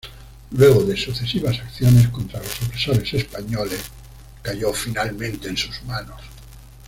Luego 0.57 0.81
de 0.83 0.97
sucesivas 0.97 1.59
acciones 1.59 2.07
contra 2.07 2.39
los 2.39 2.59
opresores 2.63 3.13
españoles 3.13 3.81
cayó 4.41 4.73
finalmente 4.73 5.47
en 5.47 5.57
su 5.57 5.69
manos. 5.85 6.21